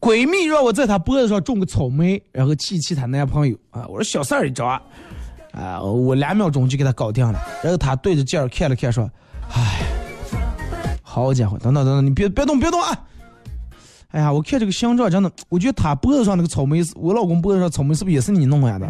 [0.05, 3.87] 闺蜜让我在她脖子上种个草莓，然后气气她男朋友啊！
[3.89, 4.79] 我说小事儿一桩，
[5.53, 7.41] 啊，我两秒钟就给她搞定了。
[7.63, 9.11] 然后她对着镜儿看了看，说
[9.51, 9.81] ：“唉，
[11.01, 13.01] 好家伙，等等等等，你别别动别动啊！
[14.11, 18.87] 哎呀，我看这个形状真的，我觉得她脖子上那个草莓，我老公脖子上草莓是不是也是你弄来的？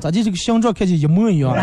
[0.00, 0.24] 咋地？
[0.24, 1.54] 这个形状看起来一模一样？”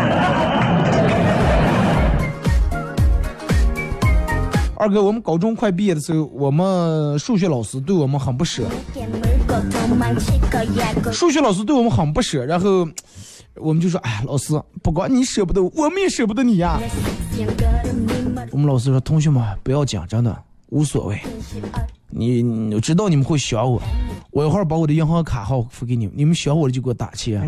[4.76, 8.64] 二哥，我们高中快毕业的时候，我们数学老师对我们很不舍。
[11.12, 12.86] 数学老师对我们很不舍，然后
[13.56, 16.80] 我们就说：“哎，老师，不管你舍不得，我们也舍不得你呀。”
[18.50, 20.36] 我们老师说：“同学们不要讲，真的
[20.70, 21.20] 无所谓。
[22.10, 23.80] 你我知道你们会想我，
[24.30, 27.40] 我一会儿把我的银行卡号付给你们，你们想我了就给我打钱。”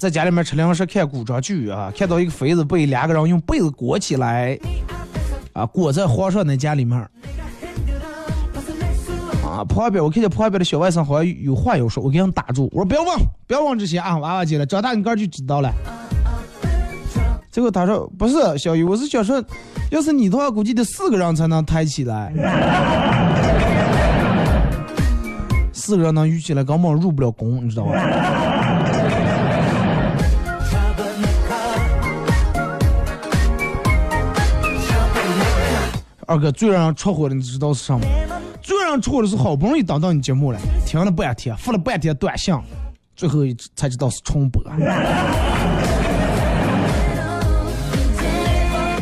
[0.00, 4.58] 在家里面吃零食看古装剧啊，看到一个妃子被两个人用被子裹起来，
[5.52, 6.98] 啊，裹在皇上那家里面。
[9.44, 13.14] 啊，旁边我看见旁边的小外甥好像有话要说，我给他打住，我说不要问，
[13.46, 15.70] 不要问这些啊，娃娃姐了，长大你个儿就知道了。
[17.50, 19.44] 结果他说不是小雨，我是想说，
[19.90, 22.32] 要是你的话，估计得四个人才能抬起来，
[25.74, 28.59] 四个人能举起来，根本入不了宫，你知道吧？
[36.30, 38.06] 二哥最让人戳火的，你知道是什么？
[38.62, 42.54] 最让人戳火的是好不容易等到你节目了，听了半天，发了半天短信，
[43.16, 44.62] 最后一才知道是重播。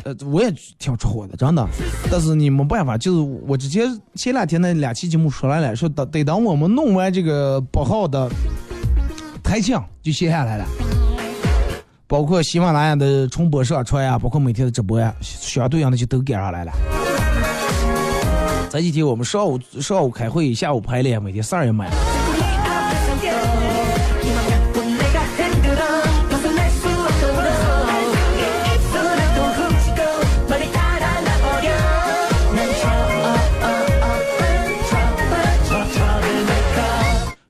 [0.05, 1.69] 呃，我也挺戳火的，真的。
[2.11, 8.27] 但是你没办法，就是我之前前两天那两期节目说来了，说等得等我们弄完这个八号的
[9.45, 10.65] 台庆就歇下来了。
[12.07, 16.73] 包括喜马拉雅的重播上传呀，包括每天的直播呀，相对应的就都赶上来了。
[18.71, 21.91] 前几天我们上午上午开会，下午排练，每天事儿也满。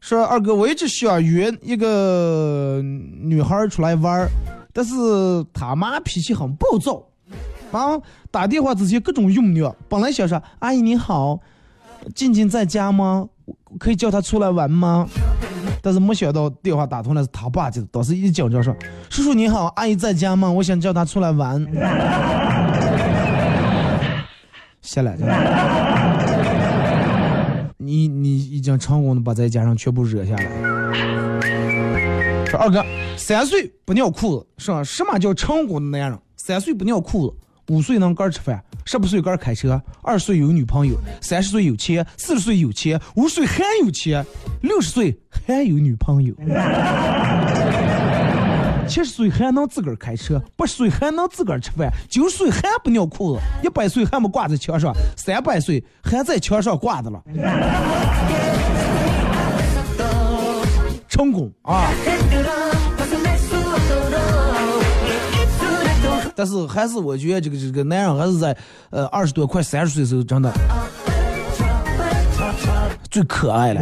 [0.01, 4.31] 说二哥，我一直想约一个女孩出来玩儿，
[4.73, 4.95] 但是
[5.53, 7.03] 他妈脾气很暴躁。
[7.73, 8.01] 啊，
[8.31, 9.71] 打电话之前各种用虐。
[9.89, 11.41] 本来想说阿姨你好，
[12.15, 13.29] 静静在家吗？
[13.79, 15.07] 可以叫她出来玩吗？
[15.83, 18.75] 但是没想到电话打通了是他爸接的，当时一紧张说
[19.09, 20.51] ：“叔叔你好，阿姨在家吗？
[20.51, 21.65] 我想叫她出来玩。”
[24.83, 25.17] 下来，
[27.77, 30.45] 你你已经成功的把在家上全部惹下来。
[32.47, 32.83] 说二哥，
[33.17, 34.83] 三岁不尿裤子，是吧？
[34.83, 36.19] 什么叫成功的男人？
[36.37, 37.35] 三岁不尿裤子，
[37.69, 44.25] 五岁能干吃饭，十八岁干开车，二十岁有女朋友，三十岁有钱，四十岁有钱，五十岁还有钱，
[44.63, 46.35] 六十岁还有女朋友，
[48.89, 57.23] 七十岁还能自个儿开车，八十岁还能自个儿吃饭，九十岁还不尿裤子，一百岁还没挂在墙上，三百岁还在墙上挂着了。
[61.07, 61.91] 成功啊！
[66.39, 68.57] 但是还是我觉得这个这个男人还是在
[68.91, 70.53] 呃二十多快三十岁的时候真的
[73.11, 73.81] 最可爱了。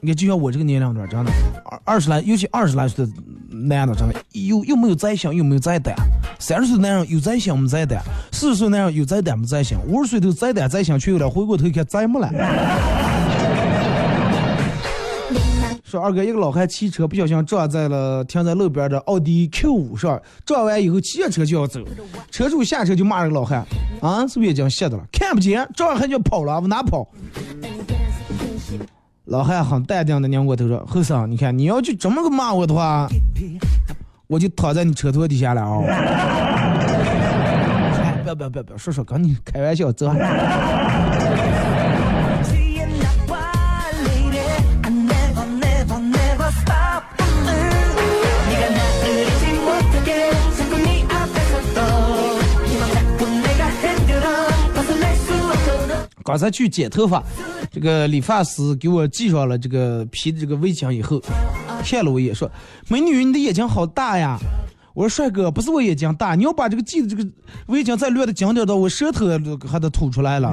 [0.00, 1.30] 你看，就像我这个年龄段，真的
[1.66, 3.12] 二二十来，尤其二十来岁的
[3.50, 5.94] 男的，真的又又没有再想，又没有再胆；
[6.38, 8.00] 三十岁男人有再想没再胆；
[8.32, 12.30] 四十岁男人有再胆没再想；五十岁都再胆再想，却有点回过头一看再没了。
[15.88, 21.80] 说二哥，一个老汉骑车不小心撞在了停在路边的奥迪 Q 五上，撞完以后骑着车就要走，
[22.30, 23.64] 车主下车就骂这个老汉，
[24.02, 25.02] 啊，是不是眼睛瞎的了？
[25.10, 27.08] 看不见，撞完还就跑了，往哪跑？
[29.24, 33.08] 老汉很淡定的拧过头说：“后生，你看你要就这么个骂我的话，
[34.26, 35.80] 我就躺在你车头底下了啊！”
[38.04, 40.06] 哎，不要不要不要不要，说说跟你开玩笑，走。
[56.28, 57.22] 刚才去剪头发，
[57.72, 61.18] 这个理发师给我系上了这个皮的这个围巾以后，
[61.82, 62.50] 看了我一眼说
[62.88, 64.36] ：“美女，你的眼睛好大呀！”
[64.92, 67.26] 我说：“帅哥，不是我眼睛大，你要把这个系的这个
[67.68, 69.26] 围巾再略的紧点到我舌头
[69.66, 70.52] 还得吐出来了。”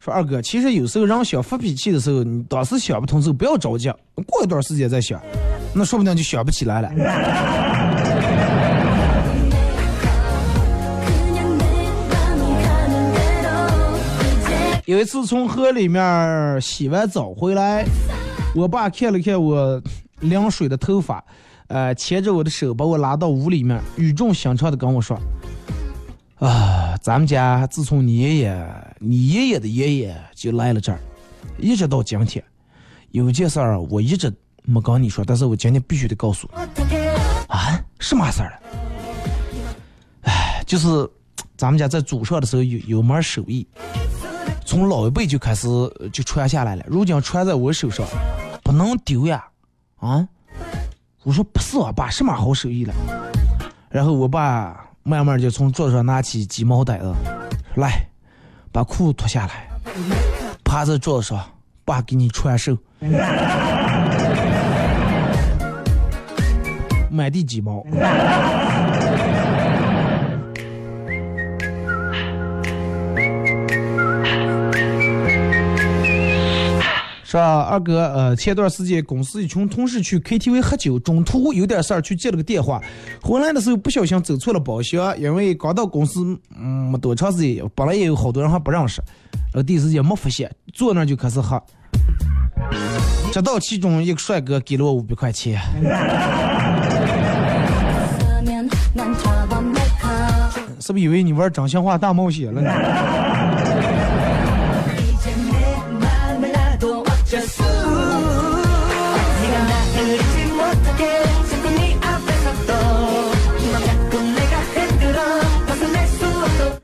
[0.00, 3.88] 说二哥，其实有时候人想发脾气的时候，你当时想不通时候不要着急，
[4.26, 5.22] 过一段时间再想，
[5.74, 6.90] 那说不定就想不起来了。
[14.86, 17.84] 有一次从河里面洗完澡回来，
[18.54, 19.82] 我爸看了看我
[20.20, 21.24] 凉水的头发，
[21.68, 25.18] 呃，牵着我的手把我拉到屋里面，语重心长的跟我说。
[26.36, 28.66] 啊，咱们家自从你爷爷、
[28.98, 30.98] 你爷爷的爷爷就来了这儿，
[31.58, 32.44] 一直到今天，
[33.12, 34.30] 有件事儿我一直
[34.64, 36.48] 没跟你说，但是我今天必须得告诉。
[37.48, 38.60] 啊，什么事儿？
[40.22, 40.88] 哎，就是
[41.56, 43.66] 咱们家在祖上的时候有有门手艺，
[44.64, 45.68] 从老一辈就开始
[46.12, 48.06] 就传下来了，如今传在我手上，
[48.62, 49.44] 不能丢呀！
[50.00, 50.26] 啊，
[51.22, 52.94] 我说不是我爸，什么好手艺了？
[53.90, 54.80] 然后我爸。
[55.06, 57.12] 慢慢就从桌子上拿起鸡毛掸子，
[57.76, 58.08] 来，
[58.72, 59.68] 把裤子脱下来，
[60.64, 61.44] 趴在桌子上，
[61.84, 62.74] 爸给你传授，
[67.24, 67.82] 满地鸡毛。
[77.24, 78.04] 是吧，二哥？
[78.14, 82.80] 呃，前段时间公司一群同事去 KTV 喝酒，中途有点事儿去接了个电话，
[83.22, 89.02] 回来的时候不小心走错了包厢，因为刚到公司嗯没多长时间，本来也有好多人还不认识，
[89.32, 91.60] 然后第一时间没发现，坐那就开始喝，
[93.32, 95.60] 直到其中一个帅哥给了我五百块钱，
[100.86, 102.70] 是不是以为你玩真心话大冒险了呢？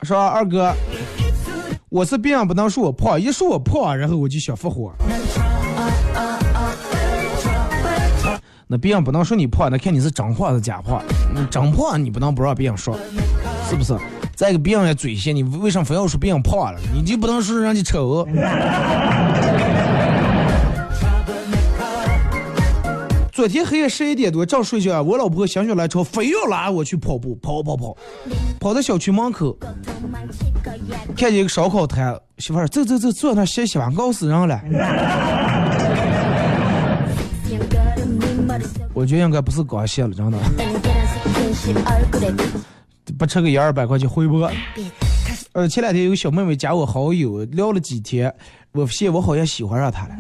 [0.03, 0.75] 说二哥，
[1.91, 4.95] 我是别人不能说我胖，一说我胖，然后我就想复活。
[8.67, 11.03] 那别人不能说你胖，那看你是真胖是假胖。
[11.51, 12.97] 真胖你不能不让别人说，
[13.71, 13.97] 是不是？
[14.35, 16.81] 再一个别人也嘴些，你为什么非要说别人胖了？
[16.93, 18.27] 你就不能说人家丑？
[23.33, 27.97] 昨天黑夜十一点多正睡觉，我老婆心血来潮，非要拉我去跑步，跑跑跑，
[28.59, 29.57] 跑到小区门口，
[31.17, 34.61] 看见一个烧烤摊，媳妇儿走走走，坐那歇歇吧，熬死人了。
[38.93, 40.37] 我觉得应该不是刚歇了，真的。
[43.11, 44.49] 不吃个一二百块钱回不？
[45.53, 48.33] 呃，前两天有个小妹妹加我好友，聊了几天，
[48.73, 50.15] 我发现我好像喜欢上她了。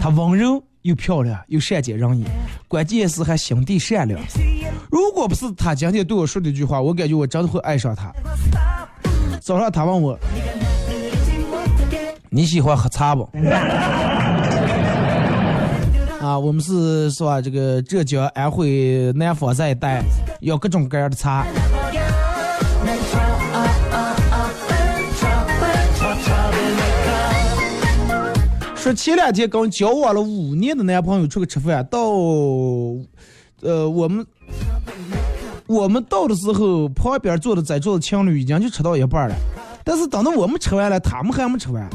[0.00, 2.24] 她温柔又漂亮又善解人意，
[2.66, 4.18] 关键是还心地善良。
[4.90, 8.10] 如果不是她今天对我说的一句话，我感觉我真的会爱上她。
[9.40, 10.18] 早上她问我，
[12.30, 13.28] 你喜欢喝茶不？
[16.20, 17.40] 啊，我们是是吧？
[17.42, 20.02] 这个浙江、安徽、南方这一带，
[20.40, 21.46] 有各种各样的茶。
[28.94, 32.00] 前两天跟交往了五年的男朋友出去吃饭，到
[33.62, 34.26] 呃我们
[35.66, 39.34] 我们到的时候，旁边坐的在座的情侣已经就吃到一半了，
[39.84, 41.88] 但是等到我们吃完了，他们还没吃完。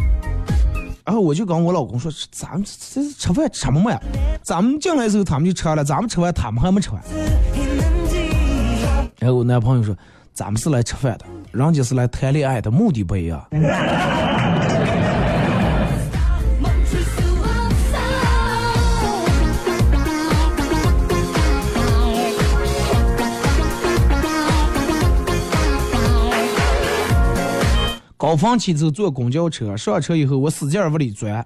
[1.06, 4.02] 然后我就跟我老公说：“咱们这这吃饭吃什么呀？
[4.42, 7.00] 咱们进来的时候他们就吃了，咱们吃完他们还没吃完。”
[9.20, 9.96] 然后我男朋友说
[10.34, 13.46] ：“咱们是来吃饭的，人家是来谈恋爱的，目的不一样。
[28.26, 31.46] ”高峰期之后坐公交车，上车以后我使劲往里钻，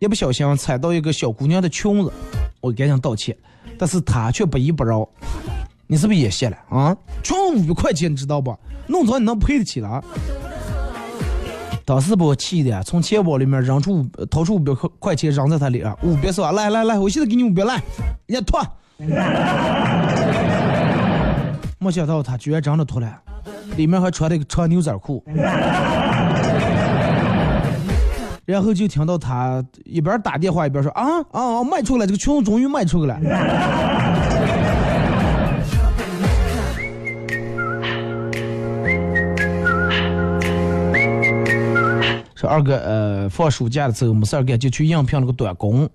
[0.00, 2.12] 一不小心踩到一个小姑娘的裙子，
[2.60, 3.36] 我赶紧道歉，
[3.78, 5.08] 但是她却不依不饶。
[5.86, 6.96] 你是不是也谢了啊？
[7.22, 8.52] 裙五百块钱，你知道不？
[8.88, 10.02] 弄脏你能赔得起了？
[11.84, 16.50] 当时把我气的，从钱包里面扔出五掏出五百块块钱扔在她脸上，五百是吧？
[16.50, 17.80] 来来来，我现在给你五百，来，
[18.26, 18.60] 你脱。
[21.78, 23.22] 没想到她居然真的脱了。
[23.76, 25.22] 里面还穿了一个长牛仔裤，
[28.44, 33.18] 然后就听到他一边打电话一边说：“啊啊，卖出来这个裙子终于卖出去了。”
[42.34, 45.88] 说二哥，呃，放暑假的时候没事儿干，就去应聘了个短工，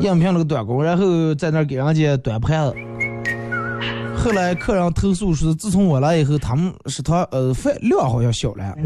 [0.00, 2.74] 应聘了个短工，然后在那儿给人家端盘子。
[4.22, 8.76] 后来客人投诉说，自从我来以后，他们食堂呃饭量好像小了。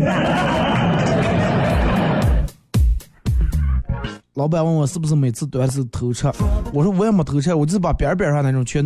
[4.34, 6.26] 老板问我是不是每次都是偷吃，
[6.72, 8.84] 我说我也没偷吃，我就是把边边上那种全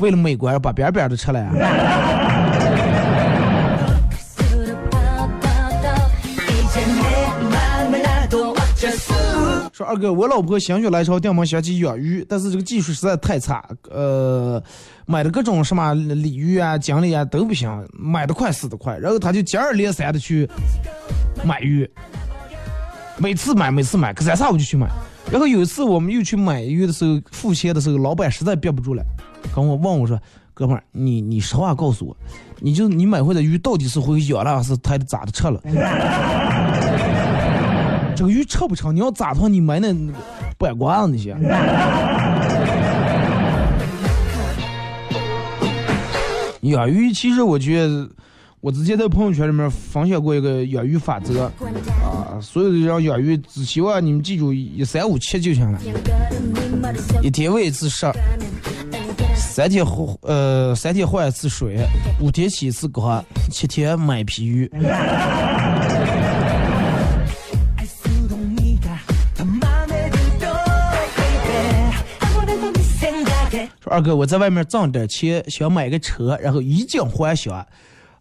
[0.00, 1.40] 为了美观把边边都吃了。
[9.84, 14.62] 二哥，我老婆心血来潮电门想起养鱼，但是这个技术实在太差，呃，
[15.06, 20.48] 买的各种什么鲤鱼啊、锦鲤啊都不行，买的快死的快，然后他就接二连三的去
[21.44, 21.88] 买鱼，
[23.18, 24.88] 每次买每次买，隔三差五就去买。
[25.30, 29.02] 然后有一次我们又去买鱼的时候，付钱的时候，老板实在憋不住了，
[29.54, 30.20] 跟我问我说
[30.52, 32.16] ：“哥们儿，你你实话告诉我，
[32.58, 35.60] 你就你买回来鱼到底是会养了还是它咋的吃了？”
[38.22, 39.92] 这个鱼吃不成，你要咋的话，你买那
[40.56, 41.36] 半瓜子那些。
[46.60, 48.08] 养鱼其实我觉得，
[48.60, 51.50] 我之前在朋友圈里面分享过一个养鱼法则
[52.00, 55.80] 啊，所有的人养鱼只希望你们记住一三五七就行了，
[57.24, 58.06] 一天喂一次食，
[59.34, 61.84] 三天换呃三天换一次水，
[62.20, 64.70] 五天洗一次缸，七天买一批鱼。
[73.92, 77.64] 二哥，我在外面挣点钱，想买个车，然后衣锦还乡。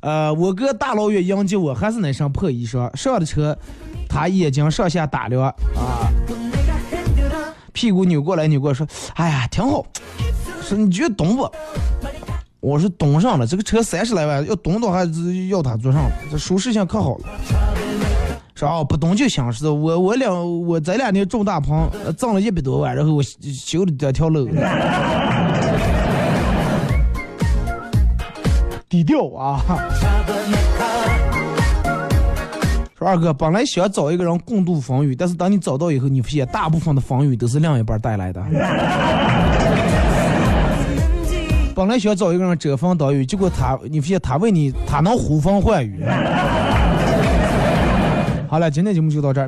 [0.01, 2.93] 呃，我哥大老远迎接我，还是那身破衣裳。
[2.93, 3.57] 上了车，
[4.09, 6.11] 他眼睛上下打量，啊，
[7.71, 9.85] 屁股扭过来扭过来，说：“哎呀，挺好。”
[10.61, 11.49] 说你觉得懂不？
[12.59, 15.05] 我说懂上了，这个车三十来万，要懂的话
[15.49, 17.29] 要他坐上了，这舒适性可好了。
[18.61, 24.47] 说哦，不懂就行，是我我两我这两年种大棚，挣了一百多万，然后我修了这条路。
[28.87, 29.59] 低调啊！
[32.95, 38.43] 说二哥，本来想找一个人共度风雨，但是当你找到以后，你发现大部分的风雨都是另一半带来的。
[41.73, 46.05] 本来想找一个人遮风挡雨，结果他，你发现他为你，他能呼风唤雨。
[48.51, 49.47] 好了，今天节目就到这儿。